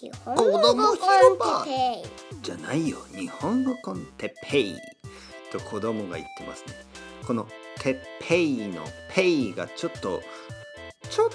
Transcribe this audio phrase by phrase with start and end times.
[0.00, 2.42] 日本語 con Teppei。
[2.42, 4.76] じゃないよ日本語 con Teppei
[5.50, 6.74] と子供が言ってますね。
[7.26, 7.48] この
[7.80, 10.22] テペイのペイがちょっと
[11.10, 11.30] ちょっ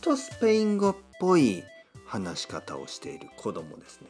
[0.00, 1.62] とスペイン語っぽい
[2.06, 4.08] 話し方をしている子供ですね、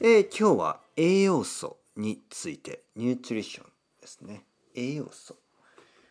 [0.00, 3.66] えー今日は栄養素について nutrition
[4.00, 4.44] ですね。
[4.74, 5.36] 栄養素。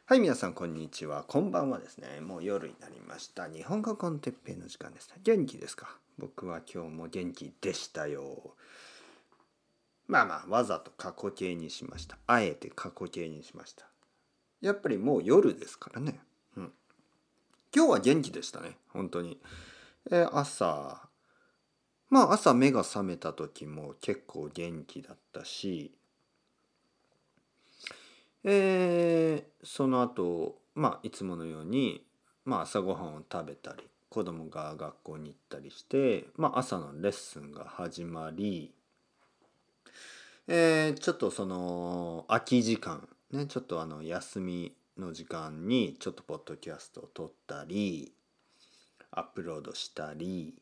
[0.07, 1.23] はい皆さんこんにちは。
[1.23, 2.21] こんばんはですね。
[2.21, 3.47] もう夜になりました。
[3.47, 5.15] 日本語 con Teppei の時間ですね。
[5.23, 5.97] 元気ですか？
[6.19, 8.53] 僕は今日も元気でしたよ。
[10.07, 12.19] まあまあわざと過去形にしました。
[12.27, 13.87] あえて過去形にしました。
[14.61, 16.19] やっぱりもう夜ですからね。
[16.55, 16.71] うん。
[17.75, 18.77] 今日は元気でしたね。
[18.89, 19.41] 本当に。
[20.11, 21.09] えー朝。
[22.11, 25.95] まあ朝目が覚めた時も結構元気だったし
[28.47, 32.03] えーその後まあいつものように、
[32.45, 38.71] まあ、朝ごはんを食べたり子供が学校に行ったりして、まあ、朝のレッスンが始まり、
[40.47, 48.13] えーちょっとその空き時間ねちょっとあの休みの時間にちょっとポッドキャストを撮ったり
[49.09, 50.53] アップロードしたり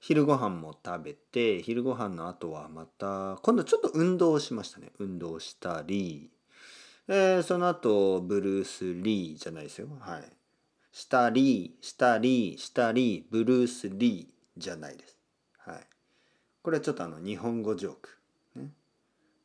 [0.00, 4.90] 昼ご飯も食べて昼ご飯の後はまた今度ちょっと運動をしましたね。
[4.98, 6.30] 運動したり、
[7.12, 9.88] えーその後ブルース・リーじゃないですよ。
[9.98, 10.22] はい。
[10.92, 15.18] したりしたりしたりブルース・リーじゃないです。
[15.58, 15.80] はい。
[16.62, 18.16] これはちょっとあの日本語ジョーク。
[18.54, 18.70] ね。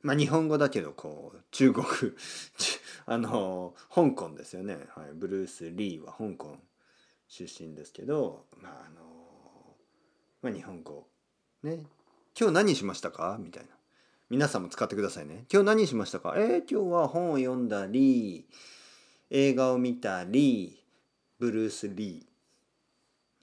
[0.04, 1.86] まあ日本語だけどこう中国
[3.08, 6.56] あの香港ですよね、はい、ブルース・リーは香港
[7.28, 9.76] 出身ですけどまああの
[10.44, 11.08] まあ日本語。
[11.64, 11.84] ね。
[12.40, 13.40] 今日何しましたか？
[13.42, 13.75] みたいな。
[14.30, 15.46] 皆さんも使ってくださいね。
[15.54, 16.34] 今日何しましたか？
[16.36, 18.48] えー、今日は本を読んだり
[19.30, 20.84] 映画を見たり
[21.38, 22.26] ブルース・リ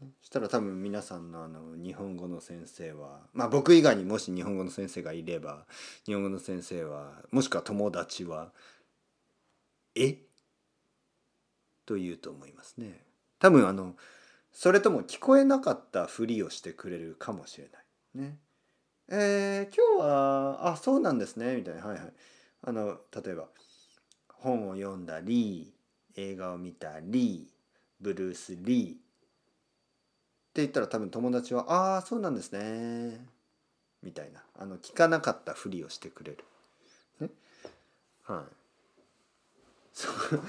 [0.01, 0.07] ー。
[0.21, 5.67] そしたら多分皆さんのあの日本語の先生はまあ僕以外にもし日本語の先生がいれば
[6.05, 8.51] 日本語の先生はもしくは友達は
[9.95, 10.19] 「え？
[11.87, 13.05] と言うと思いますね。
[13.39, 13.95] 多分あの
[14.51, 17.79] それとも聞こえなかったふりをしてくれるかもしれな
[18.23, 18.39] いね。
[19.09, 22.13] えー今日はあそうなんですねみたいなはいはい。
[22.65, 23.49] あの例えば
[24.29, 25.73] 本を読んだり
[26.17, 27.49] 映画を見たり
[28.01, 28.93] ブルース・リー。
[28.93, 33.27] って言ったら多分友達は「ああそうなんですね」
[34.03, 34.43] みたいな。
[34.59, 36.45] あの聞かなかったふりをしてくれる。
[37.21, 37.31] ね、
[38.25, 38.55] はい。
[39.95, 40.09] そ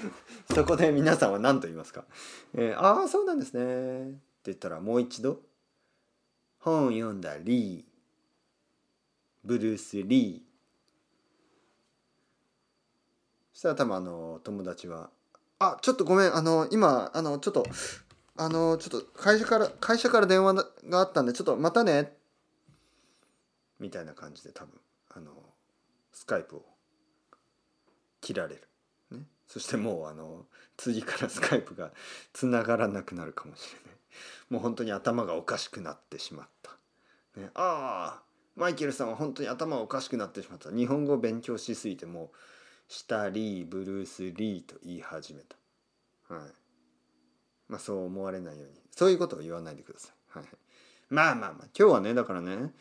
[0.55, 2.05] そこで皆さんは何と言いますか、
[2.53, 5.41] えーああそうなんですね」って言ったらもう一度
[6.59, 7.85] 「本を読んだり
[9.43, 10.41] ブルース・リー」
[13.53, 15.09] そしたら多分あの友達は
[15.59, 17.65] 「あちょっとごめんあの今あのちょっと
[18.35, 20.53] あのちょっと会社から会社から電話
[20.85, 22.17] があったんでちょっとまたね」
[23.79, 25.31] みたいな感じで多分あの
[26.11, 26.65] スカイプを
[28.21, 28.67] 切られる、
[29.11, 30.45] ね、そしてもうあの
[30.77, 31.91] 次からスカイプが
[32.31, 33.93] つながらなくなるかもしれない。
[34.49, 36.71] もう本当に頭がおかしくなってしまった、
[37.39, 40.69] ね、ああマイケルさんは本当に頭おかしくなってしまった。
[40.69, 42.31] 日本語を勉強しすぎても
[42.89, 45.55] うしたりブルース・リーと言い始めた。
[46.33, 46.51] はい。
[47.67, 48.83] まあそう思われないように。
[48.95, 50.47] そういうことを言わないでください、はい、
[51.09, 52.71] まあまあまあ今日はねだからね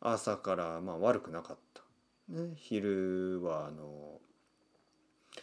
[0.00, 1.82] 朝からまあ悪くなかった、
[2.28, 4.18] ね、昼はあの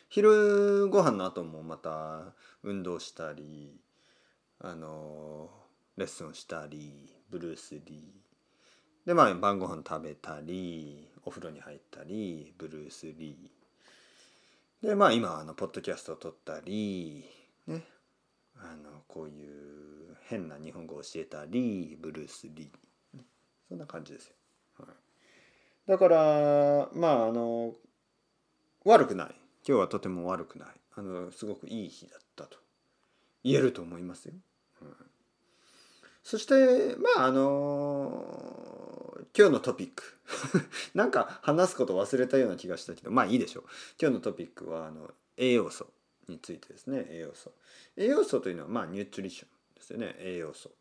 [0.10, 3.80] 昼ご飯の後もまた運動したり
[4.60, 5.50] あの
[5.98, 8.31] レッスンしたりブルース・リー。
[9.06, 14.88] でまあ晩ご飯食べたりお風呂に入ったりブルース・リー。
[14.88, 17.26] でまあ今あのポッドキャストを撮ったり
[17.68, 17.84] ね
[18.58, 22.70] あのこういう変な日本語を教えたりブルース・リー。
[23.70, 24.34] そんな感じですよ、
[24.80, 24.88] はい、
[25.88, 27.74] だからまああの
[28.84, 29.36] 悪くない。
[29.66, 30.68] 今日はとても悪くない。
[30.96, 32.58] あのすごくいい日だったと
[33.44, 34.34] 言えると思いますよ、
[34.82, 34.94] うん。
[36.24, 38.61] そしてまああの
[39.38, 40.04] 今日のトピック。
[40.94, 43.64] なんか話すこと忘れたような気がしたけどまあいいでしょう。
[44.00, 45.92] 今日のトピックはあの栄養素
[46.28, 47.06] についてですね。
[47.10, 47.54] 栄養素。
[47.96, 50.16] 栄養素というのはまあニュートリションですよね。
[50.20, 50.72] 栄養素。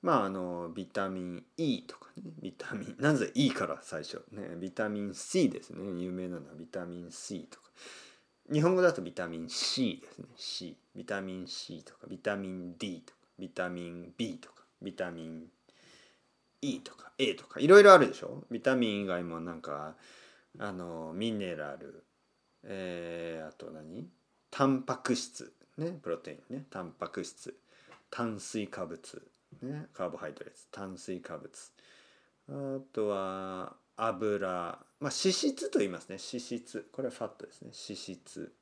[0.00, 2.22] まああのビタミン E とかね。
[2.40, 4.22] ビタミンなぜ E から最初。
[4.30, 6.00] ねビタミン C ですね。
[6.00, 7.68] 有名なのはビタミン C とか。
[8.50, 10.26] 日本語だとビタミン C ですね。
[10.36, 12.06] C ビタミン C とか。
[12.06, 13.18] ビタミン D とか。
[13.38, 14.64] ビタミン B とか。
[14.80, 15.50] ビタミン
[16.60, 18.44] E とか A とかいろいろあるでしょ？
[18.50, 19.94] ビタミン以外もなんか
[20.58, 22.04] あのミネラル
[22.64, 24.08] えー、あと何？
[24.50, 26.64] タンパク質ねプロテインね。
[26.70, 27.54] タンパク質
[28.10, 29.22] 炭水化物
[29.62, 31.72] ねカーボハイドレート炭水化物。
[32.50, 36.16] あとは油まあ脂質と言いますね。
[36.16, 36.88] 脂質。
[36.92, 37.70] これはファットですね。
[37.72, 38.52] 脂質。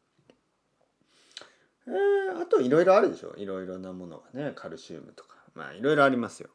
[1.87, 3.35] えー、あといろいろあるでしょ？
[3.37, 5.37] いろいろなものがねカルシウムとか。
[5.55, 6.51] まあいろいろありますよ。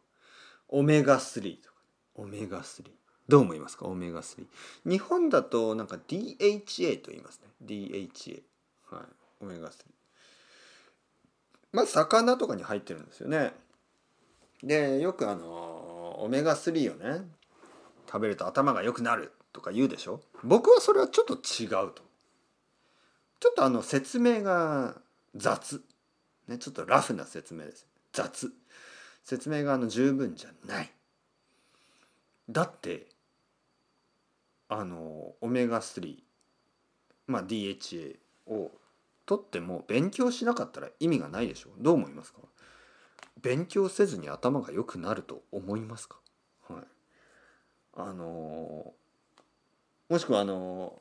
[0.72, 1.76] オメガ3とか
[2.16, 2.84] オメガ3
[3.28, 3.86] どう思いますか？
[3.86, 4.46] オメガ3
[4.86, 7.50] 日本だとなんか DHA と言いますね。
[7.66, 8.42] DHA
[8.90, 9.04] はい。
[9.42, 9.74] オメガ3
[11.72, 13.54] まあ魚とかに入ってるんですよね。
[14.64, 17.26] でよくあのオメガ3をね
[18.08, 20.22] 食べると頭が良くなるとか言うでしょ？
[20.44, 22.02] 僕はそれはちょっと違うと。
[23.40, 24.96] ちょっとあの説明が
[25.36, 25.82] 雑、
[26.48, 27.88] ね、ちょっとラフな説明です。
[28.14, 28.52] 雑。
[29.24, 30.92] 説明があの十分じゃない。
[32.50, 33.08] だって
[34.68, 36.18] あのオメガ3
[37.28, 38.72] まあ DHA を
[39.26, 42.40] 取っても勉強しなかったら意味がないでしょどう思いますか？
[43.42, 46.20] 勉強せずに頭が良くなると思いますか？
[46.68, 46.84] はい。
[47.94, 48.94] あの
[50.10, 50.94] もしくはあの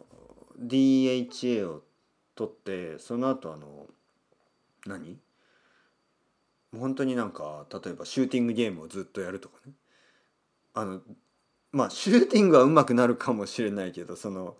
[0.60, 1.82] DHA を
[2.36, 3.86] 取ってその後あの
[4.86, 5.18] 何？
[6.78, 9.72] 本当になんか例えばシューティングゲームをずっとやるとかね。
[10.74, 11.00] あの
[11.72, 14.56] まあシューティングは上手くなるかもしれないけどその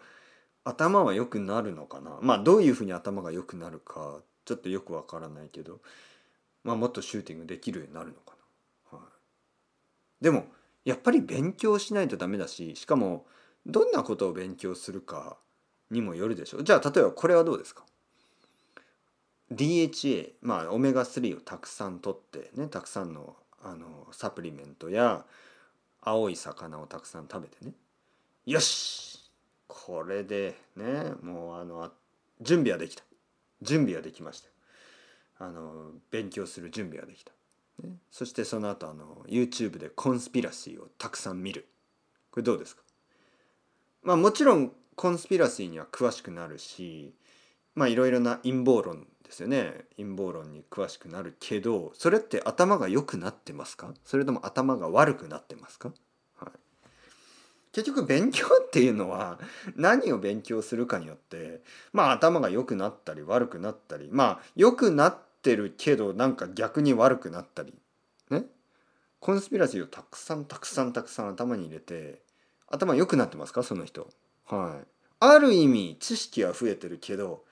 [0.65, 2.19] 頭は良くなるのかな。
[2.21, 5.81] まあどういうふうに頭が良くなるかちょっとよくわからないけど、
[6.65, 8.35] まあ、もっとシューティングできるようになるのか
[8.93, 10.47] な、はい、でも
[10.85, 13.27] やっぱり勉強しないとダメだししかも
[13.67, 15.39] どんなことを勉強するか
[15.91, 16.59] にもよるでしょ。
[16.59, 17.85] うじゃあ例えばこれはどうですか？
[19.53, 25.25] DHA まあオメガ3をたくさんとってねたくさんのあのサプリメントや
[26.01, 27.73] 青い魚をたくさん食べてね。
[28.47, 29.31] よし！
[29.69, 31.91] これでねもうあの
[32.41, 33.05] 準備はできた。
[33.61, 35.45] 準備はできました。
[35.45, 37.33] あの勉強する準備はできた、
[37.83, 41.67] ね、そしてその後あの YouTube でコンスピラシーをたくさん見る。
[42.31, 42.83] これどうですか？
[44.03, 47.15] まあもちろんコンスピラシーには詳しくなるし
[47.75, 49.85] まあいろいろな陰謀論ですよね。
[49.97, 53.95] 陰謀論に詳しくなるけどそれって頭が良くなってますか？
[54.05, 55.93] それとも頭が悪くなってますか、
[56.37, 56.51] はい、
[57.73, 59.39] 結局勉強っていうのは
[59.77, 61.63] 何を勉強するかによって
[61.93, 67.73] まあ頭が良くなったり悪くなったりまあ良くなってるけどなんか逆に悪くなったり
[68.31, 68.47] ね？
[69.21, 72.21] コンスピラシーをたくさんたくさんたくさん頭に入れて
[72.67, 73.63] 頭良くなってますか？
[73.63, 74.09] その人。
[74.47, 74.89] はい。
[75.21, 77.45] ある意味知識は増えてるけど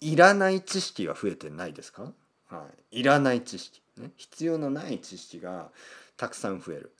[0.00, 2.12] いらない知識が増えてないですか、
[2.48, 5.70] はい、いらない知識、ね、必要のない知識が
[6.16, 6.94] たくさん増える。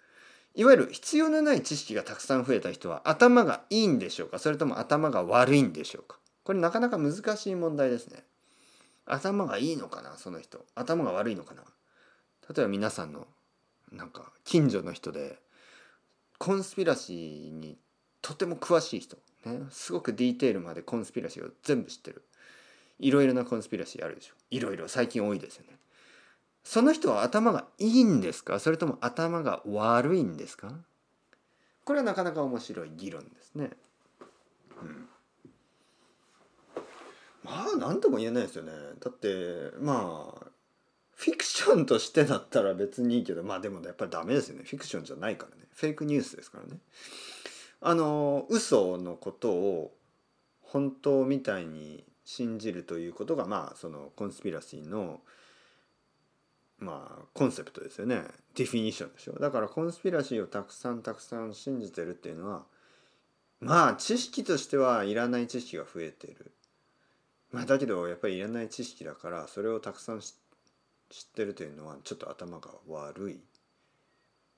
[0.55, 4.41] いわゆる必要のない知識がたくさん増えた人は頭がいいんでしょうか？
[4.41, 6.19] それとも頭が悪いんでしょうか？
[6.43, 8.25] これなかなか難しい問題ですね。
[9.07, 10.17] 頭がいいのかな？
[10.17, 10.65] その人。
[10.75, 11.63] 頭が悪いのかな？
[12.53, 13.29] 例えば皆さんの
[13.93, 15.39] なんか近所の人で
[16.39, 17.79] コンスピラシーに
[18.21, 19.17] とても詳しい人、
[19.47, 22.25] ね、すごくディテールまでコンスピラシーを全部知ってる。
[22.99, 24.35] いろいろなコンスピラシーあるでしょ。
[24.51, 25.77] いろいろ最近多いですよね。
[26.65, 28.59] その人は頭がいいんですか？
[28.59, 30.73] それとも頭が悪いんですか？
[31.85, 33.71] これはなかなか面白い議論ですね。
[34.83, 35.09] うん。
[37.45, 38.73] まあ何とも言えないですよね。
[39.01, 40.47] だってまあ
[41.15, 44.65] フィクションとしてだったら別にいいけどまあでもやっぱりダメですよね。
[44.65, 45.63] フィクションじゃないからね。
[45.75, 46.79] フェイクニュースですからね。
[47.81, 49.95] あの嘘のことを
[50.61, 55.23] 本当みたいに信じるということがまあそのコンスピラシーの
[56.79, 58.21] まあコンセプトですよね。
[58.55, 59.33] ディフィニッションでしょ。
[59.39, 62.67] だからコンスピラシーをたくさんたくさん信じてるっていうのは
[63.61, 66.53] まあ知識としてはいらない知識が増えてる。
[67.51, 70.35] まあだけどやっぱりいらない知識だからそれをたくさん知っ
[71.35, 73.41] てるというのはちょっと頭が悪い。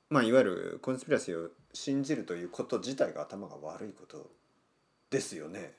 [0.09, 4.29] まあいわゆるコンスピラシーを信じるということ自体が頭が悪いこと
[5.09, 5.73] ですよね。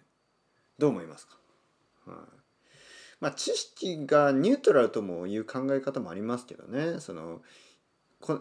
[0.79, 1.40] どう思いますか？
[3.19, 6.99] まあ、知識がニュートラルともいう考え方もありますけどね。
[6.99, 7.41] その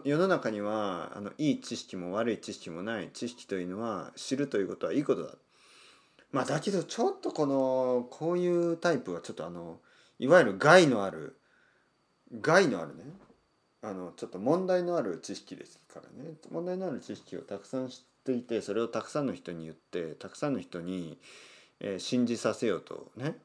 [0.03, 5.35] 世の中にはあのいい知識も悪い知識もない知識というのは知るということはいいことだ。
[6.31, 9.79] まあ、だけどちょっとこのこういうタイプはちょっとあの
[10.19, 11.35] いわゆる害のある
[12.39, 13.03] 害のあるね。
[13.83, 16.35] あのちょっと問題のある知識ですからね。
[16.51, 21.17] 問題のある知識をたくさん知っていてそれをたくさんの人に言ってたくさんの人に、
[21.79, 23.37] えー、信じさせようとね。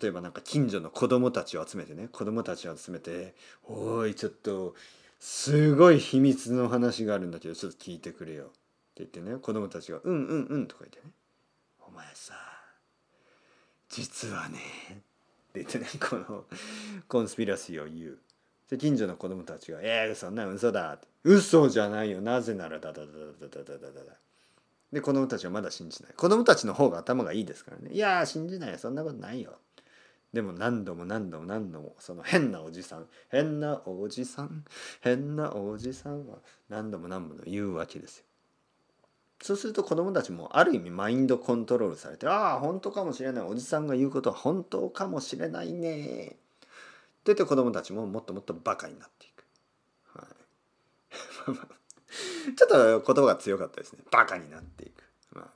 [0.00, 4.74] 例えばなんか近所の子供たちを集めてね子供たちを集めて「おいちょっと
[5.20, 8.54] すごい秘密の話があるんだけどちょっと聞いてくれよ」って
[8.96, 11.12] 言ってね子供たちが「うんうんうん」とか言ってね
[11.86, 12.34] 「お前さ
[13.88, 14.58] 実はね」
[14.90, 14.94] っ
[15.52, 16.46] て言ってねこの
[17.06, 18.18] コンスピラシーを言う。
[18.70, 22.20] で近所の子供たちが「えー、そんな嘘だ」「嘘じゃないよ。
[22.20, 24.16] なぜならだだだだだだだだだ」
[24.90, 26.14] で子供たちはまだ信じない。
[26.16, 28.78] 子供たちの方が頭がいいですからね「いや信じないよ。
[28.78, 29.58] そんなことないよ」
[30.34, 34.64] でも何度も何度も何度もその変なおじさん変なおじさん
[35.00, 36.38] 変なおじさんは
[36.68, 38.24] 何度も何度も言うわけですよ。
[39.40, 46.36] そうすると子供たちもある意味マインドコントロールされてああ本当かもしれないおじさんが言うことは本当かもしれないねって
[47.26, 49.46] 言って子供たちももっともっとバカになっていく。
[50.18, 50.26] は
[52.50, 54.00] い、 ちょっと言葉が強かったですね。
[54.10, 55.04] バカになっていく。
[55.32, 55.50] まあ、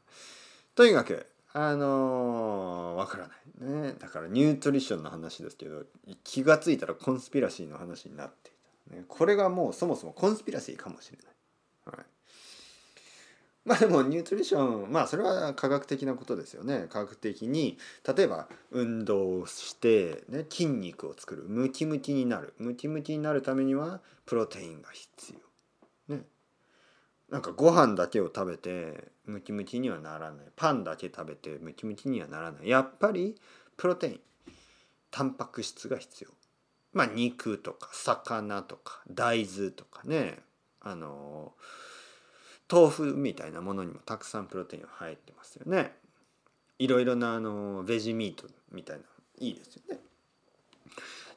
[0.76, 3.38] とにかくあのー、わからない。
[3.60, 5.84] ねだからニュートリションの話ですけど
[6.22, 8.52] 気が付いたらコンスピラシーの話になってい
[8.90, 12.06] た、ね、これがもうそもそもコンスピラシーかもしれない、はい、
[13.64, 16.86] まあでもニュートリションまあそれは科学的なことですよね。
[16.88, 17.78] 科学的に
[18.16, 21.44] 例えば運動をして、ね、筋肉を作る。
[21.48, 22.54] ムキムキになる。
[22.58, 25.47] ムキムキになるためにはプロテインが必要。
[27.30, 30.46] なんかご飯だけを食べてムキムキにはならない。
[30.56, 32.68] パンだけ食べてムキムキにはならない。
[32.68, 33.36] やっぱり
[33.76, 34.20] プロテイン。
[35.10, 36.30] タンパク質が必要。
[36.92, 40.38] まあ肉とか魚とか大豆とかね。
[40.80, 41.52] あの
[42.70, 45.92] 豆腐みたいなものにもたくさんプロテインは入ってますよね。
[46.78, 49.02] いろいろなあのベジミートみたいな
[49.38, 49.97] いいですよね。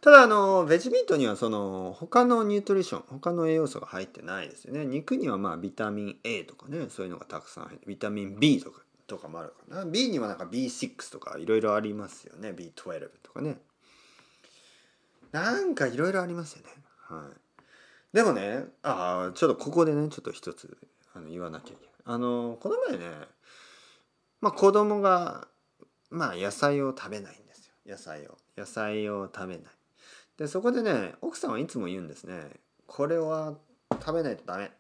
[0.01, 4.83] ただあのベジミートにはその他のニュートリション他の栄養素が入ってないですよね。
[4.83, 9.85] 肉にはまあビタミン A とかねそういうのがたくさん入ってビタミン B とかとかもあるかな。
[9.85, 12.49] B にはなんか B6 とかいろいろありますよね。
[12.49, 13.57] B12 とかね。
[15.31, 16.69] なんかいろいろありますよね。
[17.07, 18.15] はい。
[18.15, 20.77] でもねああちょっとここでねちょっと一つ
[21.13, 21.93] あの言わなきゃいけない。
[22.05, 23.05] あのこの前ね
[24.41, 25.47] まあ子供が
[26.09, 27.73] まあ野菜を食べないんですよ。
[27.85, 28.39] 野菜を。
[28.57, 29.80] 野菜を食べない。
[30.41, 32.33] でそこでね奥さんはいつも言うんですね。
[32.87, 33.53] これは
[33.91, 34.71] 食べないとダメ。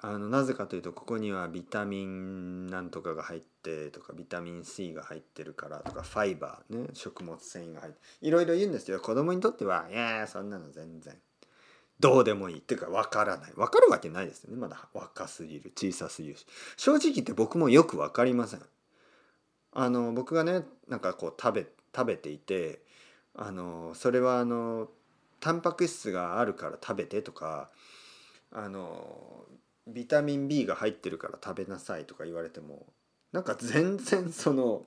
[0.00, 9.00] あのなぜかというとここにはビタミンなんとかが入ってとかビタミン C が入ってるからとかファイバーね食物繊維が入っていろいろ言うんですよ。
[9.00, 11.16] 子供にとってはいやそんなの全然。
[11.98, 13.52] どうでもいいっていうか分からない。
[13.56, 14.56] 分かるわけないですよね。
[14.56, 16.46] まだ若すぎる小さすぎるし。
[16.76, 18.60] 正直言って僕もよく分かりません。
[19.72, 22.83] あの僕がねなんかこう食べ食べていて
[23.36, 24.88] あのそれはあの
[25.40, 27.70] タンパク質があるから食べてとか
[28.52, 29.44] あの
[29.86, 32.86] ビタミン B が入ってるから食べなさいとか言われても
[33.32, 34.84] なんか全然その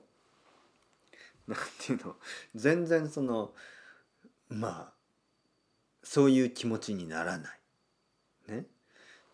[1.46, 2.16] なんていうの
[2.54, 3.52] 全然その
[4.48, 4.92] まあ
[6.02, 7.60] そういう気持ちにならない。
[8.50, 8.64] ね。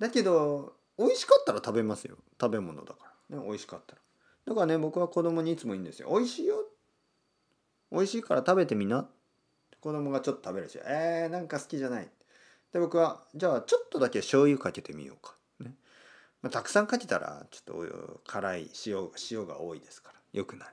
[0.01, 4.03] だけど美味しかったら食べますよ食べ物だから、ね、美味しかったら。
[4.47, 6.57] だからね僕は子供にいつも言うんですよ「美味しいよ
[7.95, 9.09] 美味しいから食べてみな。
[9.81, 12.09] 子供がちょっと食べるし、えー、なんか好きじゃない。
[12.73, 15.37] で、僕は、じゃあちょっとだけ醤油かけてみようか。
[15.61, 15.75] ね。
[16.43, 20.69] まあ、たくさんかけたら、ちょっと辛い塩、塩が多いですから、よくない。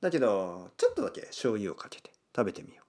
[0.00, 2.86] だけど、ちょっとだけ醤油をかけて食べてみよう。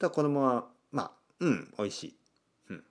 [0.00, 2.16] だから子供は、まあ、うん、美味しい。
[2.70, 2.84] うん。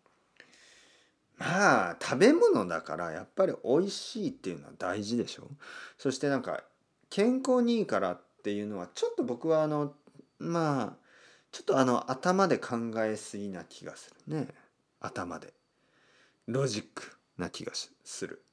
[1.37, 5.49] まあ、食べ物だから、やっぱり美味しいっていうのは大事でしょ。
[5.97, 6.63] そしてなんか、
[7.09, 9.93] 健康にいいからっていうのは、ちょっと僕はあの、
[10.43, 11.05] まあ
[11.51, 14.47] ちょっとあの頭で考えすぎな気がするね。
[14.99, 15.53] 頭で。
[16.47, 17.71] ロジックな気が
[18.03, 18.43] する。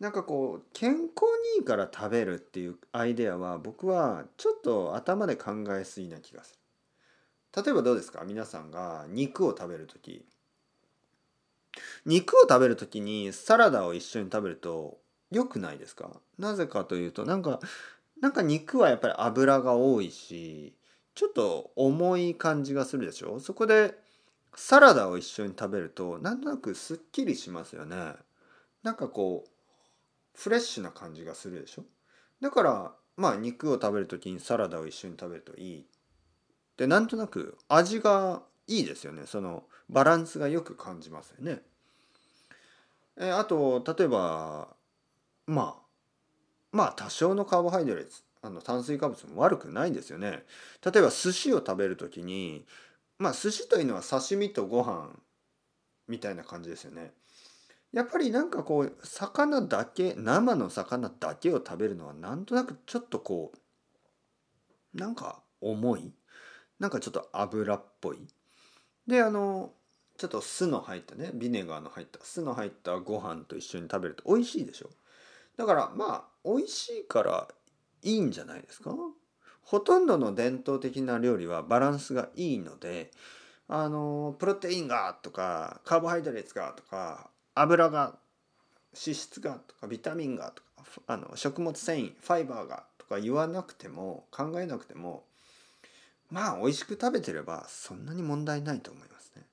[0.00, 6.58] なんかこう健康にいいから食べるっていうアイデアは僕はちょっと頭で考えすぎな気がす
[7.54, 7.62] る。
[7.64, 8.24] 例えばどうですか？
[8.24, 10.24] 皆さんが肉を食べる時。
[12.04, 14.98] 肉を食べる時にサラダを一緒に食べると
[15.30, 16.10] 良くないですか？
[16.38, 17.60] なぜかというとなんか
[18.20, 20.74] なんか肉はやっぱり油が多いし
[21.14, 23.38] ちょっと重い感じがするでしょ？
[23.40, 23.94] そこで
[24.54, 28.14] サラダを一緒に食べるとなんとなくすっきりしますよね。
[28.82, 29.50] なんかこう
[30.34, 31.84] フレッシュな感じがするでしょ？
[32.40, 35.86] だからまあ肉を食べる時にサラダを一緒に食べるといい。
[36.76, 39.22] でなんとなく味がいいですよね。
[39.26, 41.60] そのバランスがよく感じますよね。
[43.18, 44.68] えあと例えば
[45.46, 45.82] まあ
[46.72, 48.10] まあ多少のカーボハイドレート
[48.42, 50.44] あの炭水化物も悪くないんですよね。
[50.84, 52.66] 例えば寿司を食べる時に
[53.18, 55.10] まあ寿司というのは刺身とご飯
[56.08, 57.12] みたいな感じですよね。
[57.92, 66.12] やっぱりなんかこう魚だけ生の魚だけを食べるのはなんとなくちょっとこうなんか重い
[66.78, 68.18] なんかちょっと油っぽい
[69.06, 69.72] であの
[70.16, 74.90] ちょっと酢の入ったねビネガーの入った酢の入ったご飯と一緒に食べると美味しいでしょ
[75.56, 77.48] だからまあ美味しいから
[78.02, 78.94] いいんじゃないですか？
[79.62, 83.10] ほとんどの伝統的な料理はバランスがいいので
[83.68, 88.16] あのプロテインがとかカーボハイドレーツがとか油が
[88.92, 95.24] 脂質がとかビタミンがとかあの食物繊維ファイバーがとか言わなくても考えなくても
[96.28, 99.46] まあ美味しく食べてればそんなに問題ないと思いますね。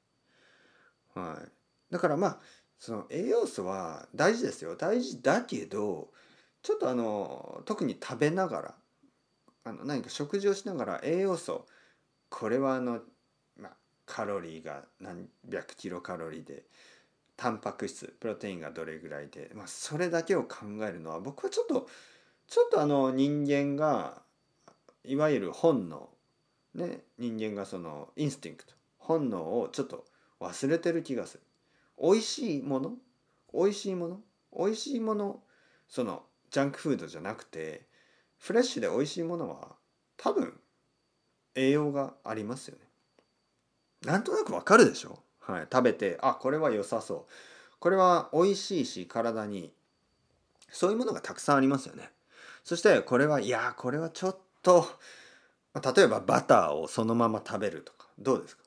[1.13, 2.39] はい、だからまあ
[2.79, 4.75] その栄養素は大事ですよ。
[4.75, 6.09] 大事だけど
[6.69, 8.75] ちょっとあの特に食べながら
[9.63, 11.65] あの何か食事をしながら栄養素
[12.29, 12.99] これはあの、
[13.59, 13.71] まあ、
[14.05, 16.65] カロリーが何百キロカロリーで
[17.37, 20.57] タンパク質プロテインがどれぐらいで、まあ、それだけを考
[20.87, 21.89] えるのは僕はちょっと
[22.47, 24.21] ちょっとあの人間が
[25.03, 26.07] いわゆる本能
[26.75, 30.05] ね人間がそのインスティンクト本能をちょっと
[30.39, 31.43] 忘れてる気がする。
[31.99, 32.93] 美味しいもの
[33.55, 34.19] 美味しいもの
[34.55, 35.39] 美味しいもの
[35.87, 37.87] そのジャンクフードじゃなくて
[38.37, 39.75] フレッシュで美味しいものは
[40.17, 40.53] 多分
[41.55, 42.85] 栄養がありますよね。
[44.05, 45.19] なんとなくわかるでしょ？
[45.41, 47.31] はい、食べてあこれは良さそう。
[47.79, 49.73] これは美味しいし体に。
[50.71, 52.11] そういうものがたくさんありますよね。
[52.63, 54.85] そしてこれはいやこれはちょっと
[55.95, 58.07] 例えばバターをそのまま食べるとか。
[58.19, 58.63] どうですか？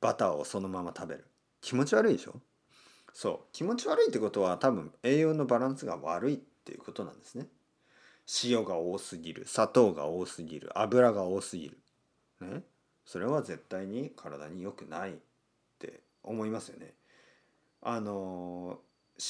[0.00, 1.24] バターをそのまま食べる。
[1.60, 2.34] 気持ち悪いでしょ？
[3.12, 3.38] そう。
[3.52, 6.34] 気持ち悪いってことは多分栄養のバランスが悪い。
[6.34, 7.46] っていうことなんですね。
[8.44, 11.78] 塩が多すぎる砂糖が多すぎる油が多すぎる。
[12.40, 12.62] ね。
[13.04, 15.14] それは絶対に体に良くないっ
[15.78, 16.94] て思いますよね。
[17.82, 18.78] あの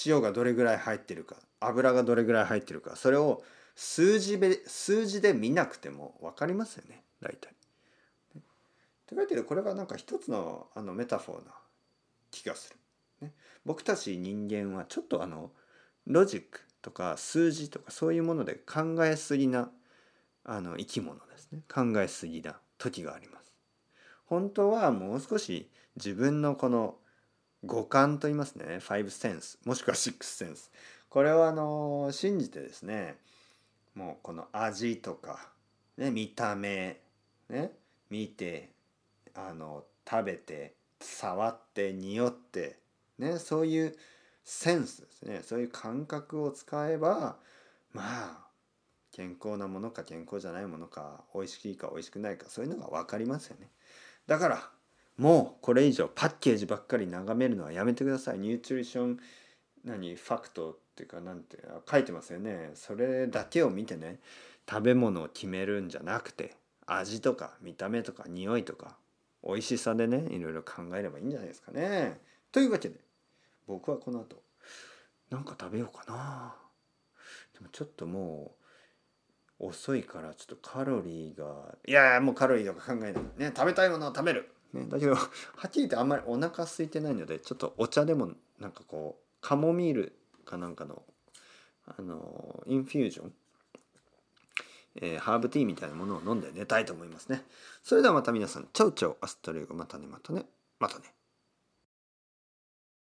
[0.06, 3.42] 塩がどれぐらい入ってるか油がどれぐらい入ってるかそれを
[3.74, 7.02] 数字で数字で見なくても分かりますよね。
[7.20, 7.50] 大体。
[7.50, 11.52] って書いてるこれがなんか一つのあのメタフォーな
[12.30, 13.26] 気がする。
[13.26, 13.32] ね、
[13.64, 15.50] 僕たち人間はちょっとあの
[16.06, 19.70] ロジックとか数字とかそういうもので考えすぎな
[20.44, 21.60] あの生き物ですね。
[21.66, 23.54] 考えすぎな時があります。
[24.26, 26.96] 本当はもう少し自分のこの
[27.64, 28.80] 五感と言いますね。
[28.80, 29.58] ファイブセンス。
[29.64, 30.70] もしくはシックスセンス。
[31.08, 33.16] これをあの信じてですね。
[33.94, 35.48] もうこの味とか、
[35.96, 37.00] ね、見た目、
[37.48, 37.72] ね、
[38.10, 38.72] 見て
[39.34, 42.76] あの食べて触って匂って。
[43.18, 43.96] ね、そういう
[44.44, 45.40] センスですね。
[45.42, 47.36] そういう感覚を使えば
[47.92, 48.44] まあ
[49.10, 53.68] 健康なものか健康じゃないものか美味しいか美味しくないかそういうのが分かりますよね。
[54.26, 54.70] だから
[55.16, 58.38] もうこれ以上パッケージばっかり眺めるのはやめてください。
[58.38, 59.20] ニュートリション
[59.84, 61.58] 何ファクトっていうかなんて
[61.90, 62.72] 書いてますよね。
[62.74, 64.18] それだけを見てね
[64.68, 68.96] 食べ物を決めるんじゃなくて味とか見た目とか匂いとか
[69.46, 72.20] 美味しさでねいろいろ考えればいいんじゃないですかね。
[72.50, 73.03] というわけで
[73.66, 74.42] 僕はこの後
[75.30, 76.54] なんか食べようかな
[77.54, 78.52] でもちょっとも
[79.60, 85.28] う遅いからちょっとカロリーがいやもうカロリーとか考えないね食べたいものを食べる、ね、だけどは
[85.66, 91.02] っきり言ってあんまりお腹空いてないのでちょっとお茶でもなんかこうカモミールかなんかの
[91.86, 93.32] あのインフュージョン
[94.96, 97.42] えー、ハーブティーみたいなものを飲んで寝たいと思いますね。
[97.82, 100.44] それではまた皆さん、チャウチャウアストレイゴまたねまたね
[100.78, 101.12] またね。